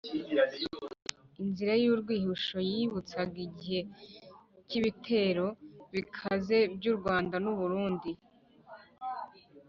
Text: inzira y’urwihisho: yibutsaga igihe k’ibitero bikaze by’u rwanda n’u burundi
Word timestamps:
inzira 1.41 1.73
y’urwihisho: 1.83 2.57
yibutsaga 2.69 3.37
igihe 3.47 3.81
k’ibitero 4.67 5.45
bikaze 5.93 6.57
by’u 6.75 6.93
rwanda 6.97 7.35
n’u 7.43 7.53
burundi 7.59 8.11